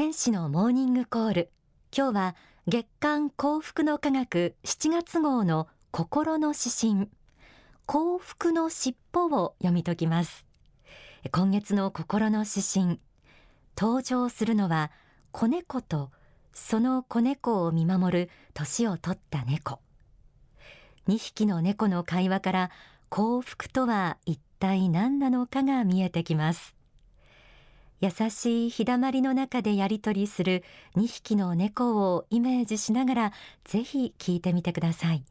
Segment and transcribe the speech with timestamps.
[0.00, 1.50] 天使のモーニングコール。
[1.94, 7.10] 今日は月刊幸福の科学7月号の心の指針。
[7.84, 10.46] 幸福の尻尾を読み解きます。
[11.30, 12.98] 今月の心の指針。
[13.78, 14.90] 登場するのは
[15.32, 16.10] 子猫と
[16.54, 19.80] その子猫を見守る年を取った猫。
[21.08, 22.70] 2匹の猫の会話から
[23.10, 26.79] 幸福とは一体何なのかが見えてきます。
[28.00, 30.64] 優しい日だまりの中でやり取りする
[30.96, 33.32] 2匹の猫をイメージしながら
[33.64, 35.22] ぜひ聞いてみてください。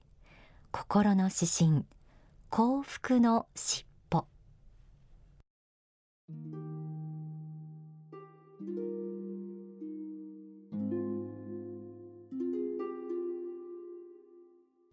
[0.72, 1.84] 心の指針
[2.52, 4.28] 幸福の尻尾。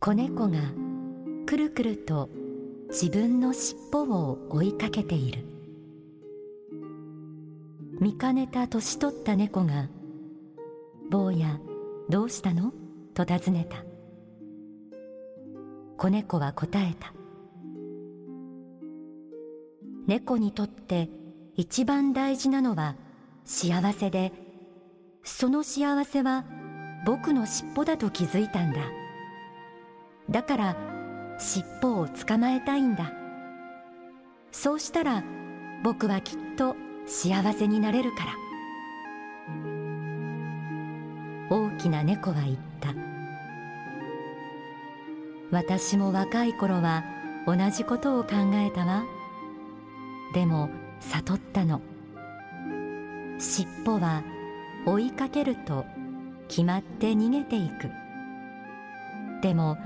[0.00, 0.58] 子猫が
[1.44, 2.30] くるくると
[2.88, 5.55] 自分の尻尾を追いかけている。
[7.98, 9.88] 見かねた年取った猫が
[11.10, 11.58] 「坊や
[12.10, 12.72] どうしたの?」
[13.14, 13.84] と尋ねた。
[15.96, 17.14] 子猫は答えた。
[20.06, 21.08] 猫にとって
[21.54, 22.96] 一番大事なのは
[23.44, 24.32] 幸せで
[25.24, 26.44] その幸せは
[27.06, 28.80] 僕の尻尾だと気づいたんだ。
[30.28, 30.76] だから
[31.38, 33.12] 尻尾を捕まえたいんだ。
[34.52, 35.24] そうしたら
[35.82, 36.76] 僕はきっと
[37.06, 38.32] 幸せになれるから。
[41.48, 42.94] 大きな猫は言った。
[45.50, 47.04] 私も若い頃は
[47.46, 49.04] 同じことを考えたわ。
[50.34, 50.68] でも
[51.00, 51.80] 悟ったの。
[53.38, 54.24] 尻尾は
[54.86, 55.84] 追いかけると
[56.48, 57.90] 決まって逃げていく。
[59.42, 59.78] でも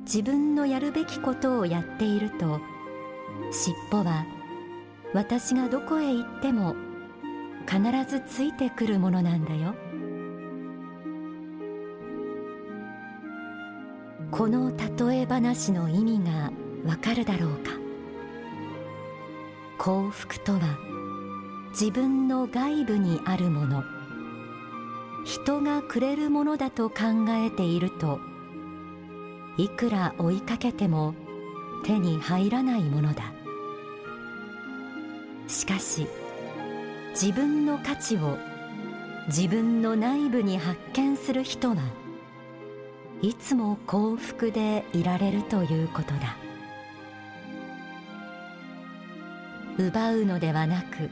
[0.00, 2.60] 自分のやるべきことをやっていると
[3.52, 4.24] 尻尾は
[5.14, 6.76] 私がどこへ行っても
[7.66, 9.74] 必ずついてくるものなんだよ。
[14.30, 16.52] この例え話の意味が
[16.84, 17.70] わかるだろうか？
[19.78, 20.60] 幸福とは
[21.70, 23.84] 自分の外部にあるもの。
[25.24, 26.96] 人がくれるものだと考
[27.30, 28.20] えていると
[29.56, 31.14] いくら追いかけても
[31.84, 33.32] 手に入らないものだ。
[35.46, 36.06] しかし
[37.10, 38.38] 自分の価値を
[39.28, 41.76] 自分の内部に発見する人は
[43.22, 46.36] いつも幸福でいられるということだ。
[49.78, 51.10] 奪うのではなく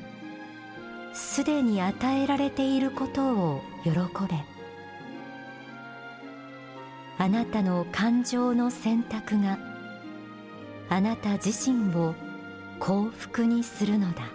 [1.12, 3.98] すでに与えられていることを喜べ。
[7.16, 9.58] あなたの感情の選択が
[10.88, 12.14] あなた自身を
[12.86, 14.28] 幸福にするのだ。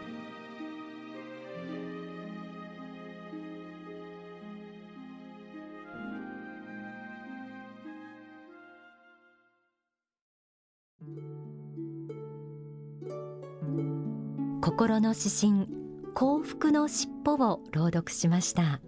[14.61, 15.67] 心の指針
[16.15, 18.81] 幸福の尻尾を朗読しました、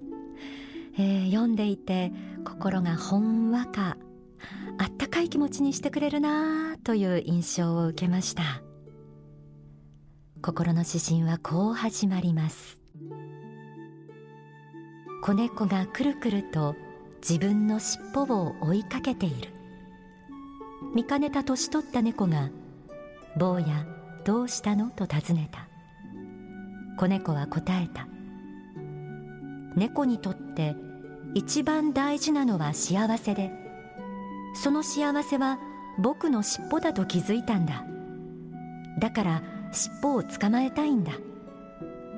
[0.97, 2.11] えー、読んでいて
[2.45, 3.97] 心がほんわか
[4.79, 8.63] あったかい気持ちにしてくれるなという印象を受けました。
[10.41, 12.81] 心の指針はこう始まります。
[15.21, 16.75] 子猫がくるくると
[17.21, 19.49] 自分の尻尾を追いかけている。
[20.95, 22.49] 見かねた年取った猫が
[23.37, 23.85] 「坊や
[24.25, 25.67] どうしたの?」と尋ねた。
[26.97, 28.07] 子猫は答えた
[29.75, 30.75] 猫にとって
[31.35, 33.51] 一番大事なのは幸せで
[34.55, 35.59] その幸せは
[35.99, 37.85] 僕の尻尾だと気づいたんだ。
[38.99, 41.13] だから尻尾を捕まえたいんだ。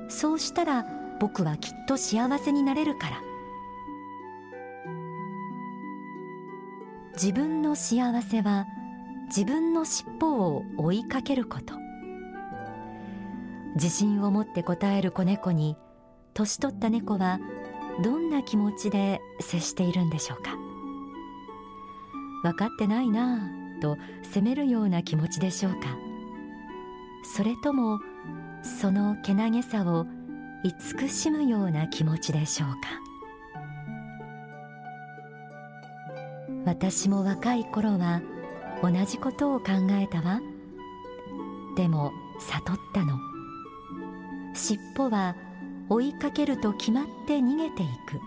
[0.08, 0.86] そうしたら
[1.20, 3.20] 僕はきっと幸せになれるから。
[7.14, 8.66] 自分の幸せは
[9.26, 11.74] 自分の尻尾を追いかけること。
[13.76, 15.76] 自信を持って答える子猫に
[16.32, 17.40] 年取った猫は
[18.02, 20.56] どんな気持ちで接しているんでしょうか。
[22.42, 26.13] 分かってないなぁと責めるような気持ちでしょうか。
[27.24, 28.00] それとも
[28.62, 30.06] そのけなげさを
[30.62, 32.76] 慈しむような気持ちでしょうか？
[36.64, 38.22] 私も若い頃は
[38.82, 40.40] 同じことを考えたわ。
[41.76, 43.18] でも悟ったの。
[44.54, 45.34] 尻尾は
[45.88, 48.20] 追いかけると決まって逃げていく。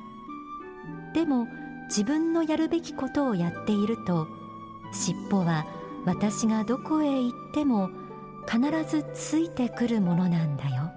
[1.13, 1.47] でも
[1.87, 4.27] 自分のやるべきことをやっていると
[4.91, 5.65] 尻尾は
[6.05, 7.89] 私がどこへ行っても
[8.49, 8.59] 必
[8.89, 10.91] ずついてくるものなんだよ。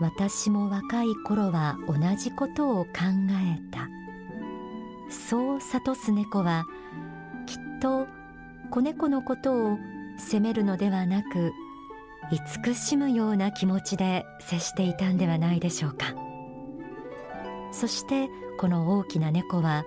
[0.00, 2.90] 私も若い頃は同じことを考
[3.30, 3.88] えた。
[5.10, 6.64] そう諭す猫は
[7.46, 8.06] きっと
[8.70, 9.78] 子猫のことを
[10.18, 11.52] 責めるのではなく
[12.30, 16.14] 慈しむような気持ちで接していたんではないでしょうか。
[17.72, 18.28] そして
[18.58, 19.84] この大きな猫は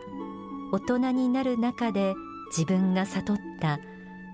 [0.71, 2.15] 大人になる中で
[2.55, 3.79] 自分が悟った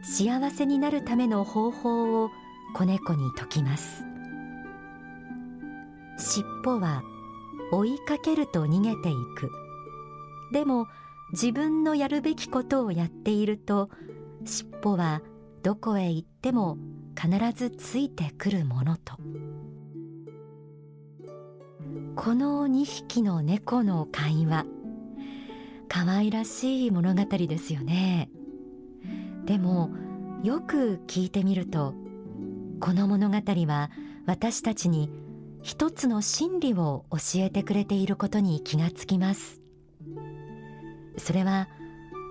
[0.01, 2.31] 幸せになるための方法を
[2.73, 4.03] 子猫に説きます。
[6.17, 7.03] 尻尾は
[7.71, 9.51] 追いかけると逃げていく。
[10.51, 10.87] でも
[11.31, 13.89] 自分のやるべきことをやっていると
[14.45, 15.21] 尻尾は
[15.61, 16.77] どこへ行っても
[17.19, 19.15] 必ずついてくるものと。
[22.15, 24.65] この2匹の猫の会話。
[25.89, 28.29] 可愛らしい物語ですよね。
[29.45, 29.91] でも
[30.43, 31.93] よく聞いてみると
[32.79, 33.89] この物語は
[34.25, 35.09] 私たちに
[35.63, 39.61] 一つの真理を教えてくれていることに気がつきます。
[41.17, 41.67] それは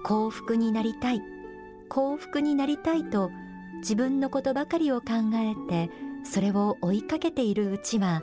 [0.05, 1.21] 幸福になりたい
[1.89, 3.31] 幸福になりたいと
[3.79, 5.91] 自分のことばかりを考えて
[6.25, 8.23] それを追いかけているうちは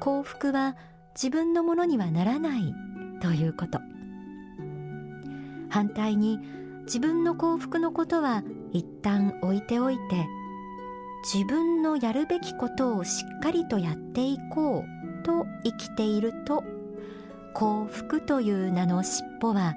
[0.00, 0.76] 幸福は
[1.14, 2.74] 自分のものにはならない
[3.20, 3.78] ということ。
[5.74, 6.38] 反対に
[6.84, 10.28] 自分の幸福のことは一旦置いておいて
[11.34, 16.62] 自分のやるべきことをしっかりとやっていこうと生きていると
[17.54, 19.74] 幸福という名の尻尾は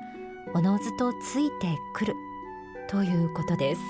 [0.54, 2.14] おのずとついてくる
[2.88, 3.82] ということです。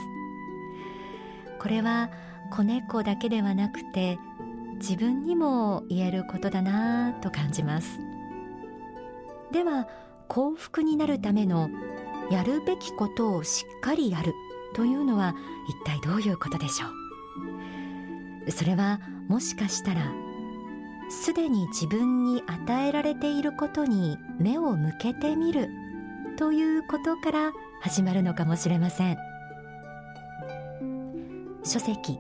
[1.60, 2.10] これは
[2.54, 4.18] 子猫だけではなくて
[4.76, 8.00] 自分にも言えることだなぁと感じます。
[9.52, 9.90] では
[10.28, 11.70] 幸福になるための
[12.30, 14.34] やるべきことをしっかりやる
[14.74, 15.36] というのは
[15.68, 16.88] 一体どういうことでしょ
[18.48, 18.52] う？
[18.52, 20.12] それはもしかしたら
[21.10, 25.70] すでに自分に与えられていることに目を向けてみる
[26.38, 27.52] ということから
[27.82, 29.18] 始まるのかもしれません。
[31.64, 32.18] 書籍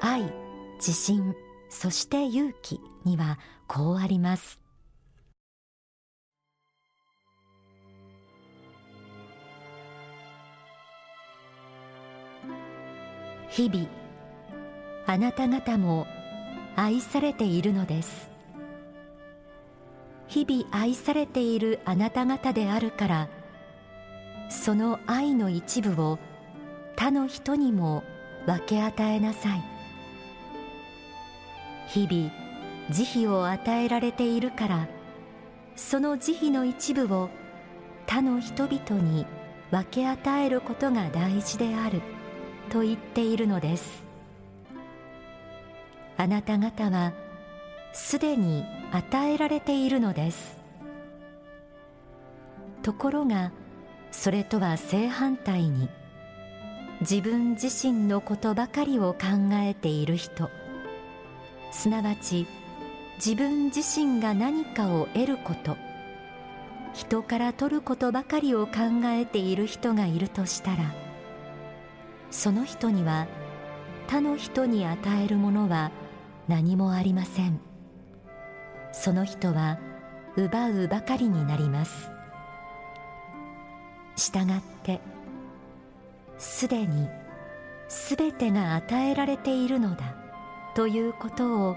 [0.00, 0.32] 愛
[0.76, 1.34] 自信
[1.68, 4.60] そして勇気にはこうあります。
[13.48, 13.86] 日々
[15.06, 16.06] あなた方も
[16.76, 18.30] 愛されているのです。
[20.26, 23.28] 日々愛されているあなた方であるから
[24.50, 26.18] その愛の一部を
[26.96, 28.04] 他の人にも
[28.44, 29.62] 分け与えなさい。
[31.88, 32.30] 日々
[32.90, 34.88] 慈悲を与えられているから
[35.74, 37.30] その慈悲の一部を
[38.06, 39.26] 他の人々に
[39.70, 42.17] 分け与えることが大事である。
[42.68, 44.04] と言っているのです。
[46.16, 47.12] あなた方は
[47.92, 50.58] すでに与えられているのです。
[52.82, 53.52] ところが
[54.10, 55.88] それとは正反対に
[57.00, 59.18] 自分自身のことばかりを考
[59.52, 60.50] えている人
[61.70, 62.46] すなわち
[63.16, 65.76] 自分自身が何かを得ること
[66.94, 68.72] 人から取ることばかりを考
[69.04, 70.94] えている人がいるとしたら
[72.30, 73.26] その人には
[74.06, 75.90] 他の人に与えるものは
[76.46, 77.60] 何もありません。
[78.92, 79.78] その人は
[80.36, 82.10] 奪うばかりになります。
[84.16, 85.00] したがって
[86.38, 87.08] すでに
[87.88, 90.16] すべてが与えられているのだ
[90.74, 91.76] ということを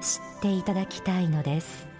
[0.00, 1.91] 知っていただきたいのです。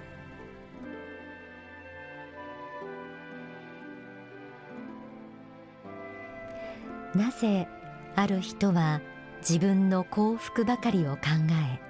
[7.15, 7.69] なぜ
[8.17, 9.01] ある人は
[9.41, 11.21] 自分の幸福ばかりを考
[11.75, 11.81] え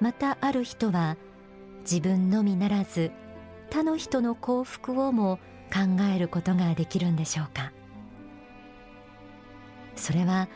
[0.00, 1.16] またある人は
[1.82, 3.10] 自分のみならず
[3.70, 5.38] 他の人の幸福をも
[5.72, 7.72] 考えることができるんでしょうか？
[9.96, 10.48] それは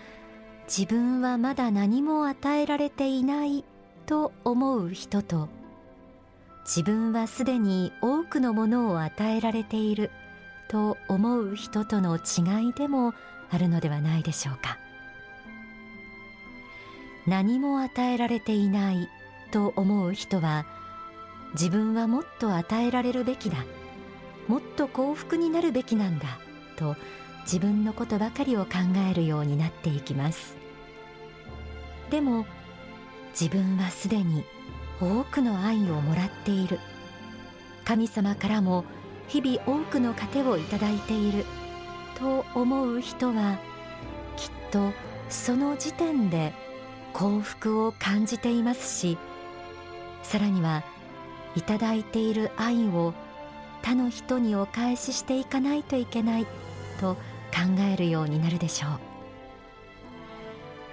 [0.67, 3.65] 自分はまだ何も与えられていない
[4.07, 5.49] と思う人と
[6.65, 10.11] 自分はすでに多くのものを与えられている
[10.69, 13.15] と思う人との違いでも
[13.51, 14.79] あるのではないでしょうか。
[17.27, 19.09] 何も与えられていない
[19.51, 20.65] と思う人は
[21.55, 23.65] 自分はもっと与えられるべきだ
[24.47, 26.39] もっと幸福になるべきなんだ
[26.77, 26.95] と
[27.43, 28.73] 自分のことばかりを考
[29.11, 30.57] えるようになっていきます。
[32.11, 32.47] でも
[33.39, 34.45] 自分はすでに
[35.01, 36.79] 多くの愛をもらっている。
[37.85, 38.85] 神様からも
[39.29, 41.45] 日々多くの糧をいただいている。
[42.19, 43.59] と思う人は
[44.37, 44.93] きっと
[45.29, 46.53] その時点で
[47.13, 49.19] 幸福を感じていますし
[50.23, 50.85] さらには
[51.55, 53.15] いただいている愛を
[53.83, 56.47] 他の人にお返ししていかないといけない
[57.01, 59.01] と考えるようになるでしょう。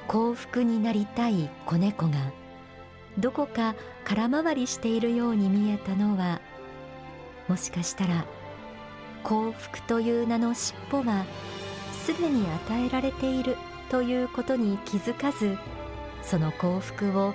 [0.07, 2.31] 幸福になりたい子猫が
[3.17, 6.41] どこか空回りしているように見えたのは
[7.47, 8.25] もしかしたら
[9.23, 11.25] 幸福という名の尻尾は
[12.05, 13.57] すでに与えられている
[13.89, 15.57] ということに気づかず
[16.21, 17.33] その幸福を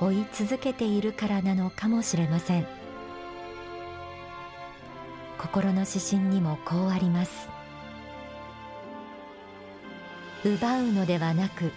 [0.00, 2.66] 追い続けているからなのかもしれません。
[5.38, 7.48] 心の指針にもこうあります。
[10.44, 11.70] 奪うのではなく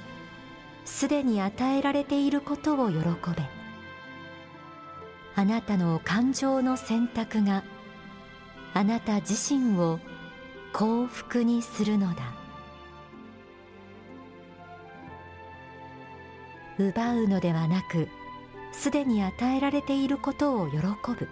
[0.85, 3.43] すでに与えられていることを喜べ。
[5.35, 7.63] あなたの感情の選択が
[8.73, 9.99] あなた自身を
[10.73, 12.33] 幸福にするのだ。
[16.79, 18.07] 奪うのではなく
[18.71, 21.29] すでに与えられていることを喜ぶ。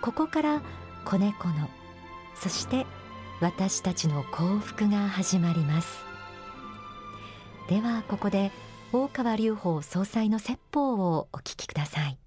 [0.00, 0.62] ここから
[1.04, 1.68] 子猫の
[2.34, 2.86] そして
[3.40, 6.04] 私たちの幸福が始まります。
[7.68, 8.52] ではここで
[8.92, 12.21] 大川隆法総裁の説法をお聞きください。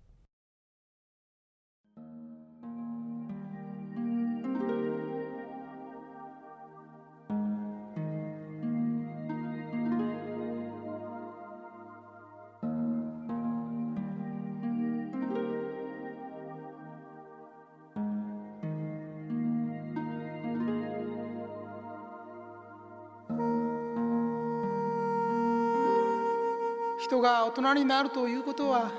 [27.06, 28.92] 人が大人になるということは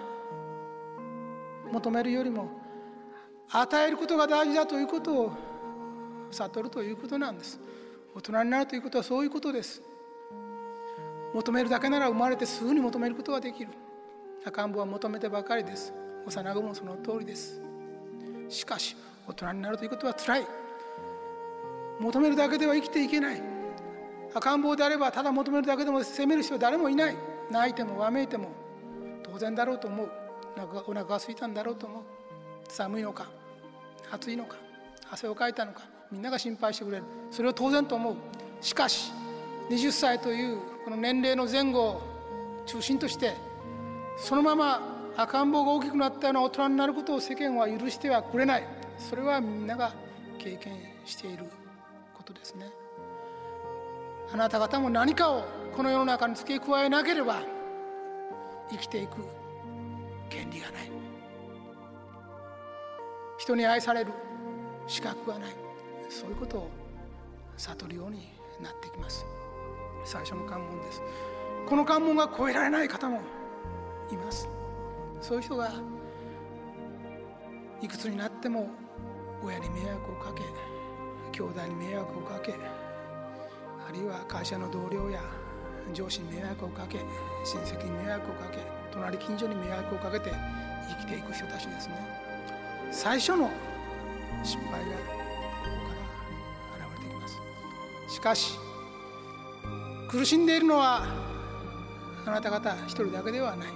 [1.72, 2.48] 求めるよりも
[3.50, 5.32] 与えることが大事だということを
[6.30, 7.58] 悟るということなんです。
[8.14, 9.82] 大人になるということはそういうことです。
[11.34, 13.72] 求めるだけなら生まれてすぐに求めることができる。
[14.44, 15.92] 赤ん坊は求めてばかりです。
[16.26, 17.60] 幼子もその通りです。
[18.48, 18.96] しかし
[19.26, 20.46] 大人になるということはつらい。
[21.98, 23.42] 求めるだけでは生きていけない。
[24.32, 27.16] 赤ん坊であればただ求めるだけでも責める人は誰もいない。
[27.50, 28.50] 泣いてもわめいても
[29.22, 30.10] 当然だろうと思う。
[30.86, 32.02] お腹が空いたんだろうと思う。
[32.68, 33.28] 寒いのか
[34.10, 34.56] 暑いのか
[35.10, 37.04] 汗をかいたのかみんなが心配してくれる。
[37.30, 38.16] それを当然と思う。
[38.60, 39.12] しかし
[39.70, 42.02] 20歳というこの年齢の前後を
[42.66, 43.34] 中心として
[44.16, 44.80] そのまま
[45.16, 48.64] 赤ん坊が大きくなったような大人になることを世間は許してはくれない。
[48.98, 49.92] それはみんなが
[50.38, 50.74] 経験
[51.04, 51.44] している
[52.14, 52.70] ことですね。
[54.32, 57.42] あなた方も何かをこの世の中に付け加えなければ
[58.70, 59.16] 生きていく
[60.28, 60.90] 権利がない。
[63.38, 64.12] 人に愛される
[64.86, 65.50] 資格がない。
[66.08, 66.70] そういうことを
[67.56, 68.28] 悟るように
[68.60, 69.24] なってきます。
[70.04, 71.02] 最初の関門です。
[71.68, 73.20] この関門が越えられない方も
[74.10, 74.48] います。
[75.20, 75.70] そういう人が
[77.80, 78.68] いくつになっても
[79.44, 80.42] 親に迷惑をかけ
[81.32, 82.54] 兄弟に迷惑をかけ
[83.88, 85.20] あるいは会社の同僚や
[85.94, 86.98] 上司に迷惑をかけ
[87.44, 88.58] 親戚に迷惑をかけ
[88.90, 90.32] 隣近所に迷惑をかけて
[90.88, 91.94] 生きていく人たちですね。
[92.90, 93.48] 最初の
[94.42, 94.90] 失敗がここ
[96.72, 97.28] から現れてきま
[98.08, 98.14] す。
[98.14, 98.58] しかし
[100.08, 101.06] 苦しんでいるのは
[102.24, 103.68] あなた方一人だけではない。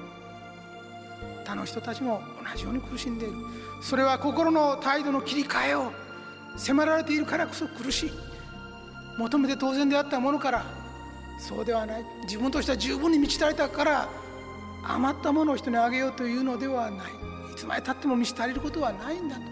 [1.45, 3.37] 他の人たちも同じように苦しんでいる。
[3.81, 5.93] それは心の態度の切り替えを
[6.57, 8.30] 迫られているからこそ苦しい。
[9.21, 10.65] 求めて当然であったものから
[11.39, 12.05] そうではない。
[12.23, 14.09] 自分としては十分に満ち足りたから
[14.83, 17.11] 余ったものを人にあげようというのではない。
[17.53, 19.43] いつまでたっても満ち足りることはないんだと。
[19.43, 19.45] い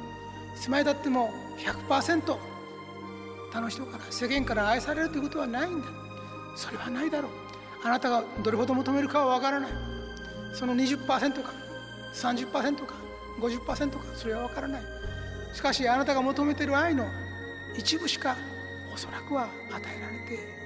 [0.56, 2.37] つまでたっても100%
[3.50, 5.87] 他の人から世間から愛されるということはないんだ。
[6.56, 7.32] それはないだろう。
[7.84, 9.70] あなたがどれほど求めるかは分からない。
[10.54, 11.52] その20%か
[12.14, 12.94] 30%か
[13.40, 14.82] 50%かそれは分からない。
[15.54, 17.06] しかしあなたが求めている愛の
[17.76, 18.37] 一部しか
[18.92, 20.18] おそらくは与えられ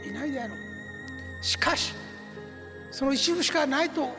[0.02, 0.58] ていないであろう。
[1.42, 1.94] しかし
[2.90, 4.10] その一部しかないと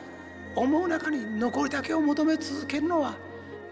[0.54, 3.16] 思う中に残りだけを求め続けるのは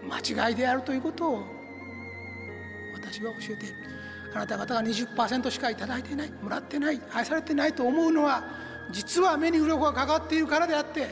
[0.03, 1.43] 間違いであるということを
[2.93, 3.67] 私は教えて
[4.33, 8.43] あなた方が20%しか頂いていないもらってない愛されてないと思うのは
[8.91, 11.09] 実は目に鱗がかかっているからであって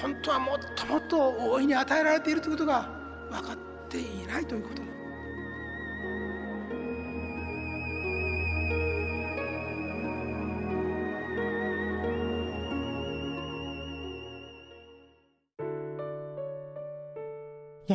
[0.00, 2.90] 本当はもっともっと大いに与えられているということが
[3.30, 3.56] 分かっ
[3.88, 4.95] ていないということだ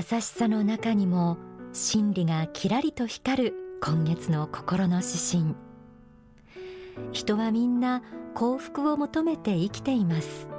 [0.01, 1.37] 優しさの中にも
[1.73, 3.53] 真理がきらりと光る
[3.83, 5.09] 今月の心の指
[5.43, 5.55] 針。
[7.11, 8.01] 人はみんな
[8.33, 10.49] 幸福を求めて生きています。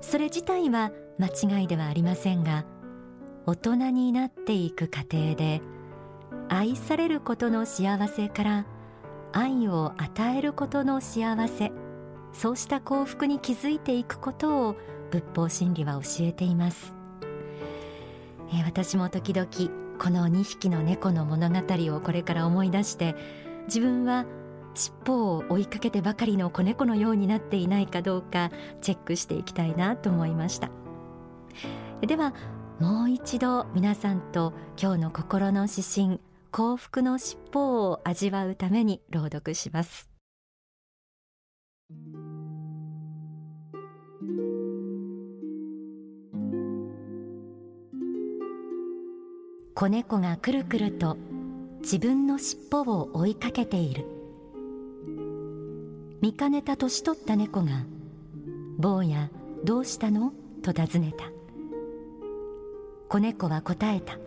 [0.00, 1.28] それ自体は間
[1.60, 2.64] 違いではありませんが
[3.46, 5.62] 大人になっていく過程で
[6.48, 8.66] 愛されることの幸せから
[9.32, 11.70] 愛を与えることの幸せ
[12.32, 14.76] そうした幸福に気づいていくことを
[15.12, 16.96] 仏法真理は教えています、
[18.52, 19.48] え、私も時々
[19.98, 21.58] この2匹の猫の物語
[21.94, 23.14] をこれから思い出して
[23.66, 24.26] 自分は
[24.74, 30.70] 尻尾を追いかけてばかりの子猫のようになっていないかどうかチェックしていきたいなと思いました。
[32.00, 32.34] では
[32.80, 40.10] もう一度皆さんと今日の心の指針幸福の尻尾を味わうために朗読します。
[49.82, 51.16] 子猫がくるくると
[51.80, 54.06] 自分の尻尾を追いかけている。
[56.20, 57.84] 見かねた年取った猫が
[58.78, 59.28] 「坊や
[59.64, 61.32] どうしたの?」と尋ねた。
[63.08, 64.20] 子猫は答えた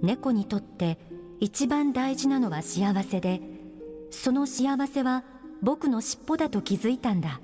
[0.00, 0.98] 猫にとって
[1.40, 3.42] 一番大事なのは幸せで
[4.10, 5.22] その幸せは
[5.60, 7.42] 僕の尻尾だと気づいたんだ。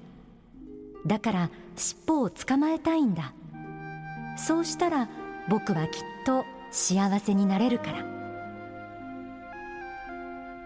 [1.07, 3.35] だから尻尾を捕まえたいんだ。
[4.39, 5.11] そうしたら
[5.49, 8.05] 僕はきっと幸せになれるから。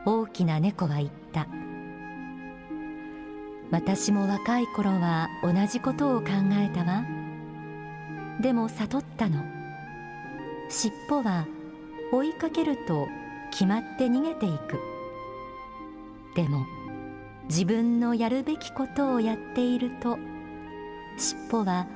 [0.04, 1.46] 大きな猫は言った。
[3.70, 7.04] 私も若い頃は同じことを考えたわ。
[8.40, 9.44] でも悟ったの。
[10.68, 11.46] 尻尾は
[12.12, 13.08] 追いかけると
[13.50, 14.78] 決まって逃げていく。
[16.36, 16.66] でも
[17.48, 20.18] 自分のやるべきことをやっていると
[21.16, 21.86] 尻尾は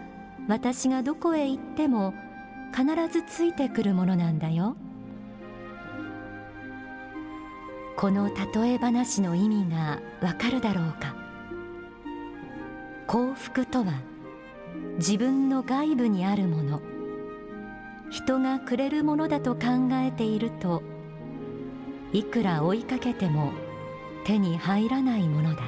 [0.48, 2.14] 私がどこへ行っても
[2.74, 4.76] 必ずついてくるものなんだよ。
[7.96, 11.14] この例え話の意味がわかるだろうか。
[13.06, 13.92] 幸福とは
[14.98, 16.80] 自分の外部にあるもの。
[18.10, 20.82] 人がくれるものだと考えていると
[22.12, 23.52] いくら追いかけても
[24.24, 25.62] 手に入らないものだ。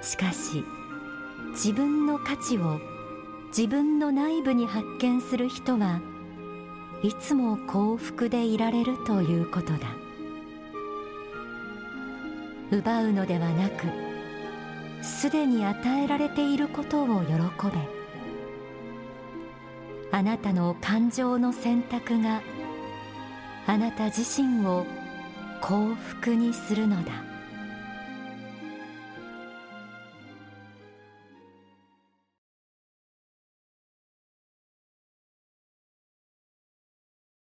[0.00, 0.64] しかし
[1.50, 2.80] 自分の価値を
[3.56, 6.02] 自分の内部に発見する人は
[7.02, 9.96] いつも幸福でいられるということだ。
[12.70, 13.86] 奪うのではなく
[15.02, 17.78] すでに与えられていることを喜べ。
[20.12, 22.42] あなたの感情の選択が
[23.66, 24.84] あなた自身を
[25.62, 27.25] 幸福にするのだ。